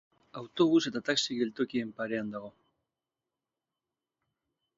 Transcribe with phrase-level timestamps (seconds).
[0.39, 2.49] Autobus eta taxi geltokien parean dago.